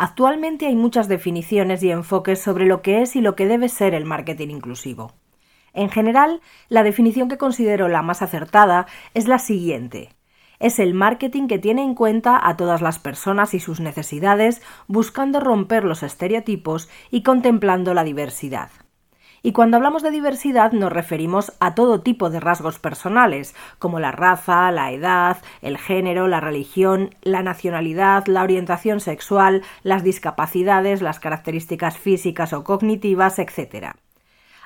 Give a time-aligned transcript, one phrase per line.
[0.00, 3.94] Actualmente hay muchas definiciones y enfoques sobre lo que es y lo que debe ser
[3.94, 5.12] el marketing inclusivo.
[5.72, 10.10] En general, la definición que considero la más acertada es la siguiente.
[10.60, 15.40] Es el marketing que tiene en cuenta a todas las personas y sus necesidades, buscando
[15.40, 18.70] romper los estereotipos y contemplando la diversidad.
[19.48, 24.12] Y cuando hablamos de diversidad nos referimos a todo tipo de rasgos personales, como la
[24.12, 31.18] raza, la edad, el género, la religión, la nacionalidad, la orientación sexual, las discapacidades, las
[31.18, 33.94] características físicas o cognitivas, etc.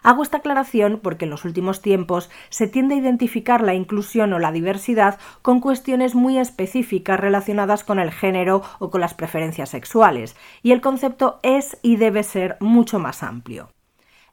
[0.02, 4.40] Hago esta aclaración porque en los últimos tiempos se tiende a identificar la inclusión o
[4.40, 10.34] la diversidad con cuestiones muy específicas relacionadas con el género o con las preferencias sexuales,
[10.60, 13.68] y el concepto es y debe ser mucho más amplio.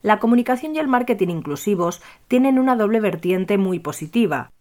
[0.02, 4.52] La comunicación y el marketing inclusivos tienen una doble vertiente muy positiva.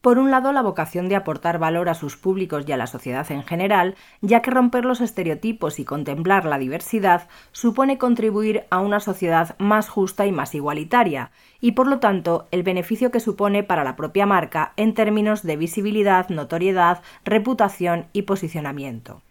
[0.00, 3.30] Por un lado, la vocación de aportar valor a sus públicos y a la sociedad
[3.30, 9.00] en general, ya que romper los estereotipos y contemplar la diversidad supone contribuir a una
[9.00, 11.30] sociedad más justa y más igualitaria,
[11.60, 15.56] y por lo tanto el beneficio que supone para la propia marca en términos de
[15.56, 19.22] visibilidad, notoriedad, reputación y posicionamiento.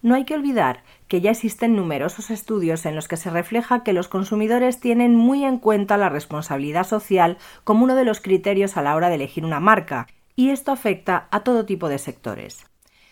[0.00, 3.92] No hay que olvidar que ya existen numerosos estudios en los que se refleja que
[3.92, 8.82] los consumidores tienen muy en cuenta la responsabilidad social como uno de los criterios a
[8.82, 12.66] la hora de elegir una marca, y esto afecta a todo tipo de sectores.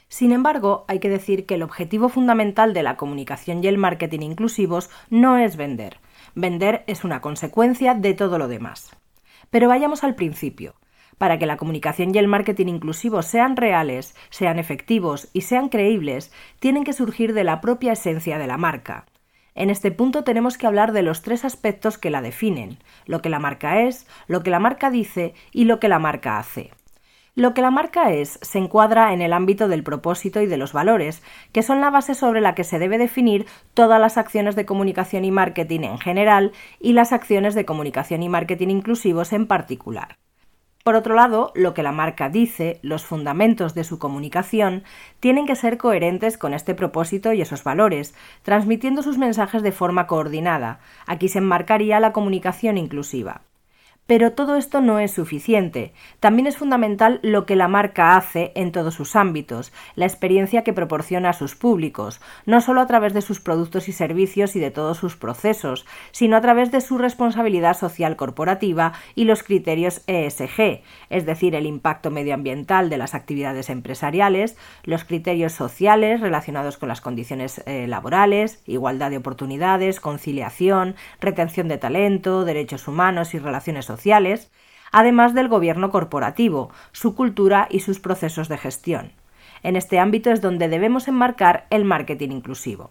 [0.09, 4.21] Sin embargo, hay que decir que el objetivo fundamental de la comunicación y el marketing
[4.21, 5.99] inclusivos no es vender.
[6.37, 8.97] Vender es una consecuencia de todo lo demás.
[9.51, 10.77] Pero vayamos al principio.
[11.19, 16.31] Para que la comunicación y el marketing inclusivo sean reales, sean efectivos y sean creíbles,
[16.59, 19.07] tienen que surgir de la propia esencia de la marca.
[19.55, 23.31] En este punto tenemos que hablar de los tres aspectos que la definen, lo que
[23.31, 26.71] la marca es, lo que la marca dice y lo que la marca hace.
[27.35, 30.75] Lo que la marca es se encuadra en el ámbito del propósito y de los
[30.75, 31.23] valores,
[31.53, 35.25] que son la base sobre la que se debe definir todas las acciones de comunicación
[35.25, 40.17] y marketing en general y las acciones de comunicación y marketing inclusivos en particular.
[40.87, 44.85] Por otro lado, lo que la marca dice, los fundamentos de su comunicación,
[45.19, 48.15] tienen que ser coherentes con este propósito y esos valores,
[48.45, 50.79] transmitiendo sus mensajes de forma coordinada.
[51.05, 53.43] Aquí se enmarcaría la comunicación inclusiva.
[54.07, 55.93] Pero todo esto no es suficiente.
[56.21, 60.73] También es fundamental lo que la marca hace en todos sus ámbitos, la experiencia que
[60.73, 64.71] proporciona a sus públicos, no solo a través de sus productos y servicios y de
[64.71, 70.83] todos sus procesos, sino a través de su responsabilidad social corporativa y los criterios ESG,
[71.11, 77.01] es decir, el impacto medioambiental de las actividades empresariales, los criterios sociales relacionados con las
[77.01, 83.96] condiciones eh, laborales, igualdad de oportunidades, conciliación, retención de talento, derechos humanos y relaciones sociales
[84.93, 89.13] además del gobierno corporativo, su cultura y sus procesos de gestión.
[89.63, 92.91] En este ámbito es donde debemos enmarcar el marketing inclusivo.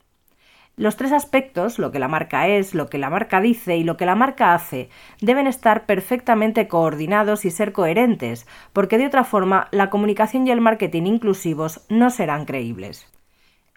[0.77, 3.95] Los tres aspectos, lo que la marca es, lo que la marca dice y lo
[3.95, 4.89] que la marca hace,
[5.21, 10.59] deben estar perfectamente coordinados y ser coherentes, porque de otra forma la comunicación y el
[10.59, 13.09] marketing inclusivos no serán creíbles.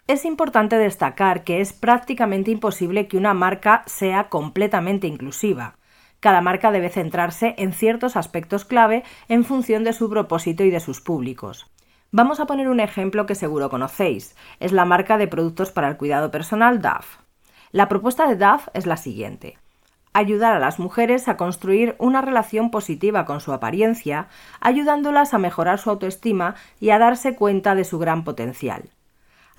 [0.07, 5.75] Es importante destacar que es prácticamente imposible que una marca sea completamente inclusiva.
[6.19, 10.79] Cada marca debe centrarse en ciertos aspectos clave en función de su propósito y de
[10.79, 11.67] sus públicos.
[12.11, 14.35] Vamos a poner un ejemplo que seguro conocéis.
[14.59, 17.19] Es la marca de productos para el cuidado personal DAF.
[17.71, 19.57] La propuesta de DAF es la siguiente.
[20.11, 24.27] Ayudar a las mujeres a construir una relación positiva con su apariencia,
[24.59, 28.89] ayudándolas a mejorar su autoestima y a darse cuenta de su gran potencial.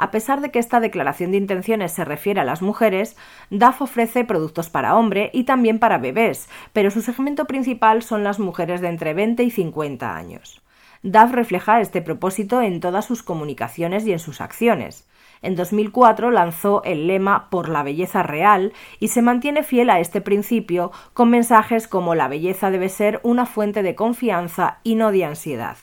[0.01, 3.19] A pesar de que esta declaración de intenciones se refiere a las mujeres,
[3.51, 8.39] DAF ofrece productos para hombre y también para bebés, pero su segmento principal son las
[8.39, 10.63] mujeres de entre 20 y 50 años.
[11.03, 15.07] DAF refleja este propósito en todas sus comunicaciones y en sus acciones.
[15.43, 20.23] En 2004 lanzó el lema Por la belleza real y se mantiene fiel a este
[20.23, 25.27] principio con mensajes como la belleza debe ser una fuente de confianza y no de
[25.27, 25.77] ansiedad.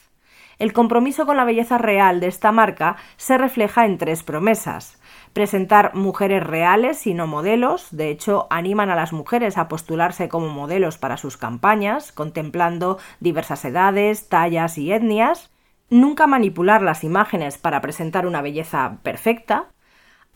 [0.59, 4.99] El compromiso con la belleza real de esta marca se refleja en tres promesas.
[5.33, 10.49] Presentar mujeres reales y no modelos, de hecho animan a las mujeres a postularse como
[10.49, 15.51] modelos para sus campañas, contemplando diversas edades, tallas y etnias.
[15.91, 19.67] Nunca manipular las imágenes para presentar una belleza perfecta,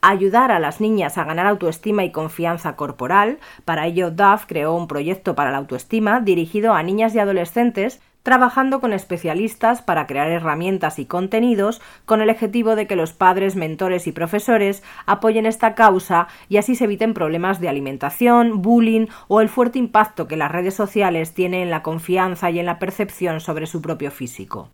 [0.02, 3.40] ayudar a las niñas a ganar autoestima y confianza corporal.
[3.66, 8.80] Para ello, Duff creó un proyecto para la autoestima dirigido a niñas y adolescentes trabajando
[8.80, 14.08] con especialistas para crear herramientas y contenidos con el objetivo de que los padres, mentores
[14.08, 19.50] y profesores apoyen esta causa y así se eviten problemas de alimentación, bullying o el
[19.50, 23.68] fuerte impacto que las redes sociales tienen en la confianza y en la percepción sobre
[23.68, 24.70] su propio físico.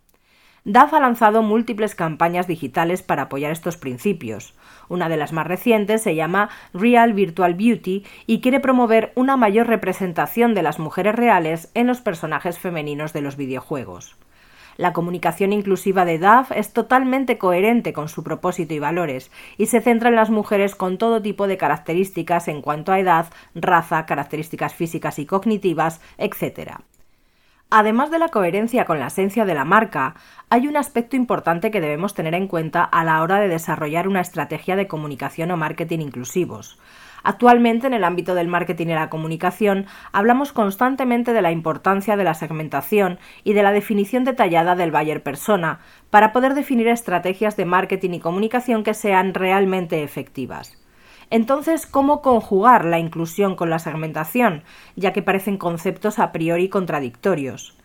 [0.70, 4.54] DAF ha lanzado múltiples campañas digitales para apoyar estos principios.
[4.90, 9.68] Una de las más recientes se llama Real Virtual Beauty y quiere promover una mayor
[9.68, 14.18] representación de las mujeres reales en los personajes femeninos de los videojuegos.
[14.76, 19.80] La comunicación inclusiva de DAF es totalmente coherente con su propósito y valores y se
[19.80, 24.76] centra en las mujeres con todo tipo de características en cuanto a edad, raza, características
[24.76, 26.82] físicas y cognitivas, etc.
[27.70, 30.16] Además de la coherencia con la esencia de la marca,
[30.50, 34.22] hay un aspecto importante que debemos tener en cuenta a la hora de desarrollar una
[34.22, 36.80] estrategia de comunicación o marketing inclusivos.
[37.24, 42.24] Actualmente, en el ámbito del marketing y la comunicación, hablamos constantemente de la importancia de
[42.24, 45.80] la segmentación y de la definición detallada del buyer persona
[46.10, 50.87] para poder definir estrategias de marketing y comunicación que sean realmente efectivas.
[51.30, 54.64] Entonces, ¿cómo conjugar la inclusión con la segmentación,
[54.96, 57.78] ya que parecen conceptos a priori contradictorios?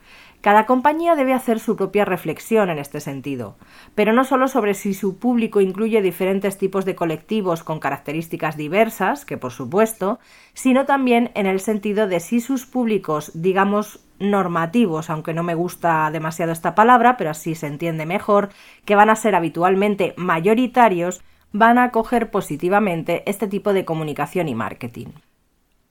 [0.42, 3.54] Cada compañía debe hacer su propia reflexión en este sentido,
[3.94, 9.24] pero no solo sobre si su público incluye diferentes tipos de colectivos con características diversas,
[9.24, 10.18] que por supuesto,
[10.52, 16.10] sino también en el sentido de si sus públicos, digamos, normativos, aunque no me gusta
[16.10, 18.48] demasiado esta palabra, pero así se entiende mejor,
[18.84, 21.22] que van a ser habitualmente mayoritarios,
[21.52, 25.08] van a acoger positivamente este tipo de comunicación y marketing.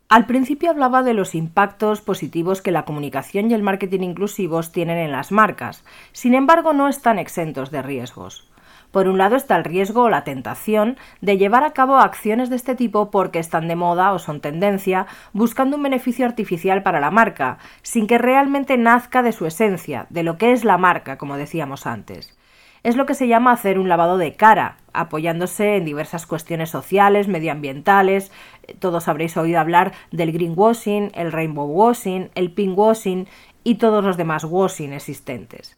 [0.10, 4.98] Al principio hablaba de los impactos positivos que la comunicación y el marketing inclusivos tienen
[4.98, 8.50] en las marcas, sin embargo no están exentos de riesgos.
[8.92, 12.58] Por un lado está el riesgo o la tentación de llevar a cabo acciones de
[12.58, 17.10] este tipo porque están de moda o son tendencia, buscando un beneficio artificial para la
[17.10, 21.38] marca, sin que realmente nazca de su esencia, de lo que es la marca, como
[21.38, 22.38] decíamos antes
[22.84, 27.28] es lo que se llama hacer un lavado de cara, apoyándose en diversas cuestiones sociales,
[27.28, 28.32] medioambientales.
[28.80, 33.28] Todos habréis oído hablar del greenwashing, el rainbow washing, el pink washing
[33.64, 35.78] y todos los demás washing existentes.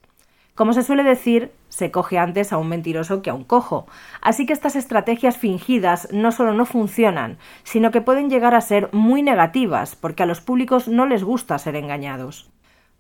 [0.56, 3.88] Como se suele decir, se coge antes a un mentiroso que a un cojo.
[4.22, 8.90] Así que estas estrategias fingidas no solo no funcionan, sino que pueden llegar a ser
[8.94, 12.52] muy negativas, porque a los públicos no les gusta ser engañados.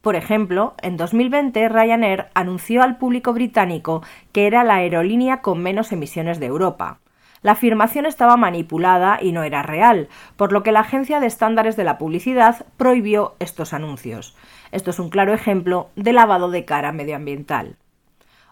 [0.03, 4.03] Por ejemplo, en 2020 Ryanair anunció al público británico
[4.33, 6.99] que era la aerolínea con menos emisiones de Europa.
[7.41, 11.77] La afirmación estaba manipulada y no era real, por lo que la Agencia de Estándares
[11.77, 14.35] de la Publicidad prohibió estos anuncios.
[14.73, 17.77] Esto es un claro ejemplo de lavado de cara medioambiental.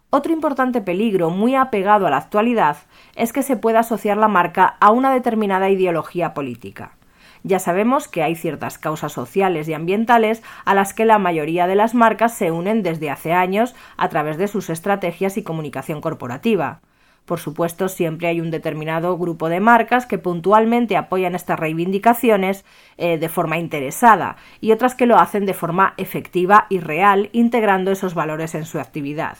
[0.09, 2.77] Otro importante peligro muy apegado a la actualidad
[3.17, 6.93] es que se pueda asociar la marca a una determinada ideología política.
[7.43, 11.75] Ya sabemos que hay ciertas causas sociales y ambientales a las que la mayoría de
[11.75, 16.81] las marcas se unen desde hace años a través de sus estrategias y comunicación corporativa.
[17.25, 22.65] Por supuesto, siempre hay un determinado grupo de marcas que puntualmente apoyan estas reivindicaciones
[22.97, 27.91] eh, de forma interesada y otras que lo hacen de forma efectiva y real, integrando
[27.91, 29.37] esos valores en su actividad.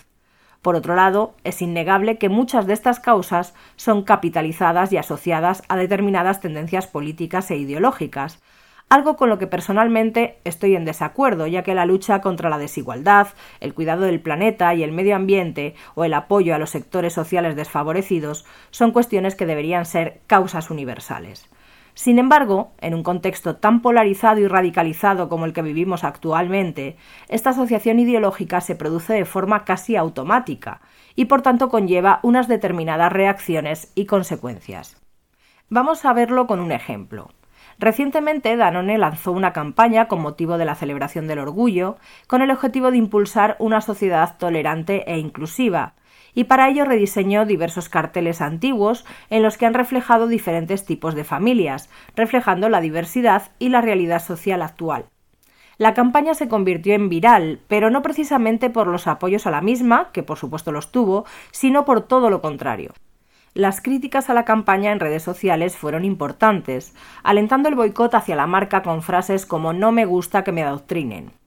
[0.61, 5.75] Por otro lado, es innegable que muchas de estas causas son capitalizadas y asociadas a
[5.75, 8.39] determinadas tendencias políticas e ideológicas,
[8.87, 13.29] algo con lo que personalmente estoy en desacuerdo, ya que la lucha contra la desigualdad,
[13.61, 17.55] el cuidado del planeta y el medio ambiente o el apoyo a los sectores sociales
[17.55, 21.49] desfavorecidos son cuestiones que deberían ser causas universales.
[21.93, 26.95] Sin embargo, en un contexto tan polarizado y radicalizado como el que vivimos actualmente,
[27.27, 30.81] esta asociación ideológica se produce de forma casi automática
[31.15, 35.01] y por tanto conlleva unas determinadas reacciones y consecuencias.
[35.69, 37.29] Vamos a verlo con un ejemplo.
[37.79, 42.91] Recientemente Danone lanzó una campaña con motivo de la celebración del orgullo, con el objetivo
[42.91, 45.95] de impulsar una sociedad tolerante e inclusiva,
[46.33, 51.23] y para ello rediseñó diversos carteles antiguos en los que han reflejado diferentes tipos de
[51.23, 55.05] familias, reflejando la diversidad y la realidad social actual.
[55.77, 60.11] La campaña se convirtió en viral, pero no precisamente por los apoyos a la misma,
[60.13, 62.93] que por supuesto los tuvo, sino por todo lo contrario.
[63.53, 68.47] Las críticas a la campaña en redes sociales fueron importantes, alentando el boicot hacia la
[68.47, 71.40] marca con frases como no me gusta que me adoctrinen.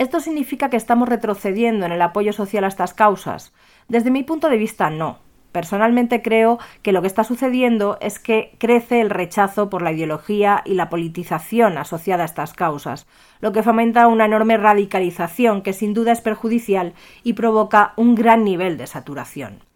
[0.00, 3.52] ¿Esto significa que estamos retrocediendo en el apoyo social a estas causas?
[3.86, 5.18] Desde mi punto de vista, no.
[5.52, 10.62] Personalmente creo que lo que está sucediendo es que crece el rechazo por la ideología
[10.64, 13.06] y la politización asociada a estas causas,
[13.42, 18.42] lo que fomenta una enorme radicalización que sin duda es perjudicial y provoca un gran
[18.42, 19.69] nivel de saturación.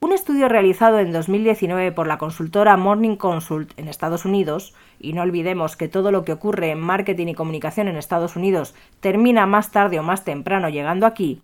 [0.00, 5.22] Un estudio realizado en 2019 por la consultora Morning Consult en Estados Unidos, y no
[5.22, 9.72] olvidemos que todo lo que ocurre en marketing y comunicación en Estados Unidos termina más
[9.72, 11.42] tarde o más temprano llegando aquí,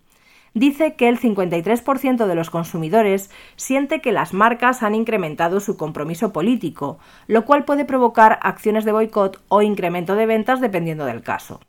[0.53, 6.31] dice que el 53% de los consumidores siente que las marcas han incrementado su compromiso
[6.31, 6.97] político,
[7.27, 11.59] lo cual puede provocar acciones de boicot o incremento de ventas dependiendo del caso.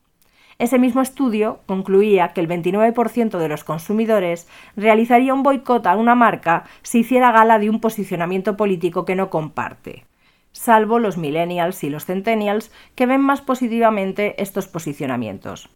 [0.58, 6.14] Ese mismo estudio concluía que el 29% de los consumidores realizaría un boicot a una
[6.14, 10.06] marca si hiciera gala de un posicionamiento político que no comparte,
[10.52, 15.68] salvo los millennials y los centennials que ven más positivamente estos posicionamientos.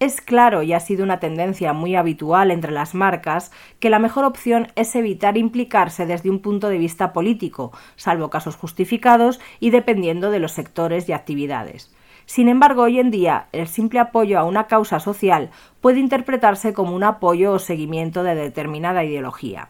[0.00, 4.24] Es claro y ha sido una tendencia muy habitual entre las marcas que la mejor
[4.24, 10.32] opción es evitar implicarse desde un punto de vista político, salvo casos justificados y dependiendo
[10.32, 11.94] de los sectores y actividades.
[12.26, 16.94] Sin embargo, hoy en día, el simple apoyo a una causa social puede interpretarse como
[16.94, 19.68] un apoyo o seguimiento de determinada ideología.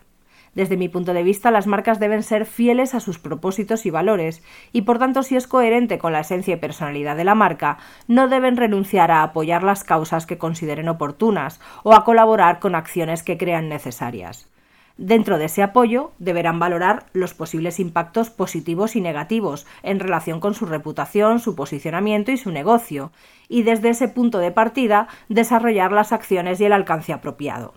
[0.54, 4.42] Desde mi punto de vista, las marcas deben ser fieles a sus propósitos y valores,
[4.72, 7.76] y por tanto, si es coherente con la esencia y personalidad de la marca,
[8.08, 13.22] no deben renunciar a apoyar las causas que consideren oportunas o a colaborar con acciones
[13.22, 14.50] que crean necesarias.
[14.98, 20.54] Dentro de ese apoyo deberán valorar los posibles impactos positivos y negativos en relación con
[20.54, 23.12] su reputación, su posicionamiento y su negocio,
[23.48, 27.74] y desde ese punto de partida desarrollar las acciones y el alcance apropiado.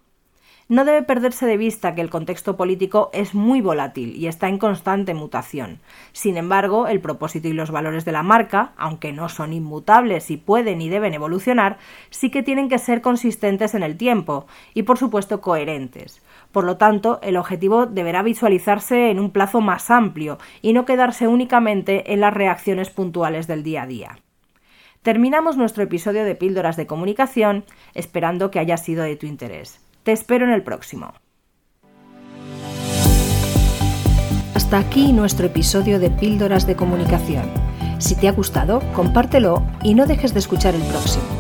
[0.70, 4.60] No debe perderse de vista que el contexto político es muy volátil y está en
[4.60, 5.80] constante mutación.
[6.12, 10.38] Sin embargo, el propósito y los valores de la marca, aunque no son inmutables y
[10.38, 11.80] pueden y deben evolucionar,
[12.12, 14.46] sí que tienen que ser consistentes en el tiempo
[14.76, 16.22] y, por supuesto, coherentes.
[16.52, 21.28] Por lo tanto, el objetivo deberá visualizarse en un plazo más amplio y no quedarse
[21.28, 24.20] únicamente en las reacciones puntuales del día a día.
[25.04, 27.64] Terminamos nuestro episodio de Píldoras de Comunicación
[27.94, 29.80] esperando que haya sido de tu interés.
[30.04, 31.14] Te espero en el próximo.
[34.56, 37.50] Hasta aquí nuestro episodio de Píldoras de Comunicación.
[38.00, 41.39] Si te ha gustado, compártelo y no dejes de escuchar el próximo.